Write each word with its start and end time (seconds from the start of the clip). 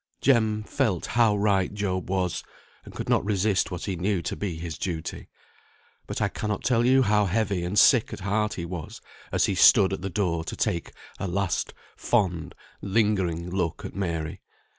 Jem 0.19 0.63
felt 0.63 1.05
how 1.05 1.37
right 1.37 1.71
Job 1.71 2.09
was, 2.09 2.43
and 2.83 2.95
could 2.95 3.07
not 3.07 3.23
resist 3.23 3.69
what 3.69 3.85
he 3.85 3.95
knew 3.95 4.23
to 4.23 4.35
be 4.35 4.55
his 4.57 4.79
duty, 4.79 5.29
but 6.07 6.23
I 6.23 6.27
cannot 6.27 6.63
tell 6.63 6.83
you 6.83 7.03
how 7.03 7.25
heavy 7.25 7.63
and 7.63 7.77
sick 7.77 8.11
at 8.11 8.21
heart 8.21 8.55
he 8.55 8.65
was 8.65 8.99
as 9.31 9.45
he 9.45 9.53
stood 9.53 9.93
at 9.93 10.01
the 10.01 10.09
door 10.09 10.43
to 10.45 10.55
take 10.55 10.89
a 11.19 11.27
last 11.27 11.75
fond, 11.95 12.55
lingering 12.81 13.51
look 13.51 13.85
at 13.85 13.93
Mary. 13.95 14.41